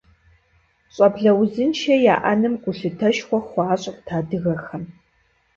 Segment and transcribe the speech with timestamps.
[0.93, 4.83] ЩӀэблэ узыншэ яӀэным гулъытэшхуэ хуащӀырт адыгэхэм.